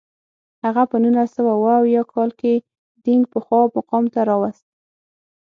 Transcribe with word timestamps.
هغه 0.63 0.83
په 0.89 0.95
نولس 1.03 1.29
سوه 1.37 1.51
اووه 1.57 1.73
اویا 1.81 2.03
کال 2.13 2.29
کې 2.39 2.53
دینګ 3.03 3.23
پخوا 3.33 3.61
مقام 3.77 4.05
ته 4.13 4.19
راوست. 4.29 4.65